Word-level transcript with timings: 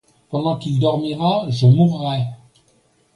Pendant 0.31 0.57
qu'il 0.57 0.79
dormira, 0.79 1.45
je 1.51 1.67
mourrai. 1.67 2.23